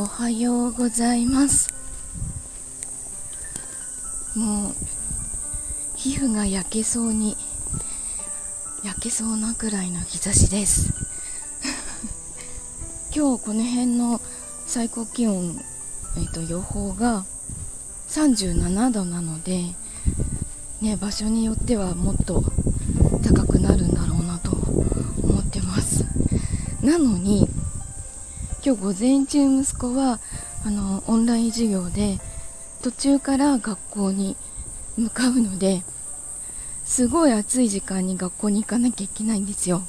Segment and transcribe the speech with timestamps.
[0.00, 1.68] おはようございます。
[4.34, 4.74] もう
[5.94, 7.36] 皮膚が焼けそうに
[8.82, 10.94] 焼けそうなくらいの日差しです。
[13.14, 14.22] 今日この辺の
[14.66, 15.62] 最高気温、
[16.16, 17.26] えーと、予報が
[18.08, 19.74] 37度なので、
[20.80, 22.42] ね、場所によってはもっと
[23.22, 26.06] 高くなるんだろうなと思ってます。
[26.80, 27.49] なのに
[28.70, 30.20] 今日午前中息子は
[30.64, 32.20] あのオンライン授業で
[32.84, 34.36] 途中から学校に
[34.96, 35.82] 向かうので
[36.84, 39.82] すごい暑い時間に学校に行かなきゃいけないんですよ。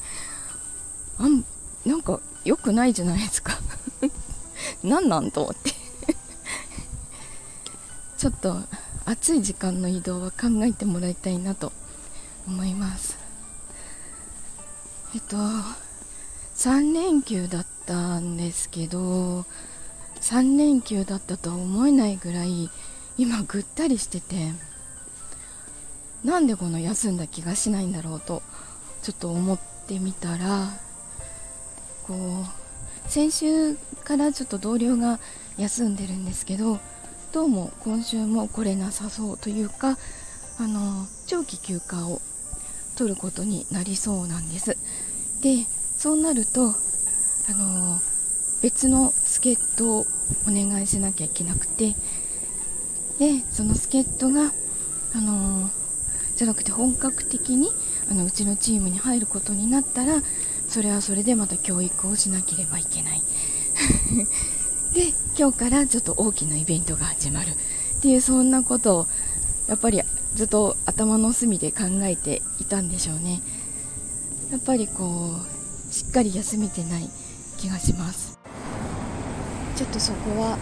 [1.20, 1.44] あん
[1.84, 3.58] なんか良くないじゃないですか。
[4.82, 5.74] 何なんと思って。
[8.16, 8.62] ちょっと
[9.04, 11.70] 暑い時間の移動は考えてもらいたいなと
[12.46, 13.18] 思います。
[15.14, 15.36] えっと
[16.56, 19.44] 3連休だったんですけど
[20.20, 22.70] 3連休だったとは思えないぐらい
[23.18, 24.52] 今ぐったりしてて
[26.24, 28.42] なんでこの休んだ気がしないんだろうと
[29.02, 30.70] ちょっと思ってみたら
[32.06, 33.74] こう先週
[34.04, 35.18] からちょっと同僚が
[35.58, 36.78] 休んでるんですけど
[37.32, 39.98] どうも今週も来れなさそうというか
[40.58, 42.20] あの長期休暇を
[42.96, 44.76] 取ることになりそうなんです。
[45.42, 46.74] でそうなると
[47.48, 48.00] あの
[48.62, 50.06] 別の助っ人を
[50.48, 51.94] お願いしなきゃいけなくて
[53.18, 54.52] でその助っ人が
[55.14, 55.70] あの
[56.36, 57.70] じゃなくて本格的に
[58.10, 60.22] あのうちのチームに入ることになったら
[60.68, 63.22] それはそれでまた教育をしなければいけない。
[64.94, 67.50] で今日からちょっと大きなイベントが始まる。
[67.50, 67.54] っ
[68.00, 69.06] ていうそんなことを
[69.68, 70.02] やっぱり
[70.34, 73.40] ずっと頭の隅で考えていたんでしょうね。
[74.50, 75.36] やっぱりこ
[75.90, 77.08] うしっかり休めてない
[77.56, 78.38] 気がします。
[79.76, 80.56] ちょっとそこは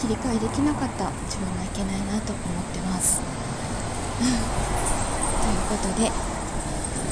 [0.00, 3.20] 切り替えできなかった自分がいけないなと思ってます。
[4.18, 4.34] という
[5.70, 6.10] ことで、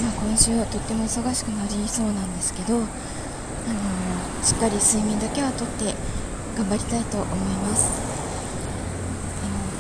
[0.03, 5.95] まあ、今週はとっても忙しくなりそうなんですけど、あのー、しっかり睡眠だけはとって
[6.57, 7.91] 頑張りたいと思います。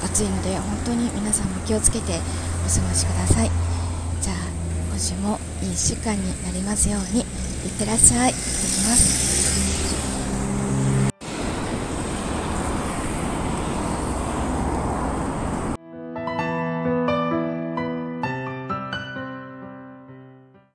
[0.00, 2.21] あの暑いので本当に皆さんも気をつけて
[2.66, 3.79] お過ごしください。
[5.00, 7.27] 週もいい1週間になりますようにいっ
[7.78, 8.31] てらっしゃい。
[8.31, 9.59] いきます。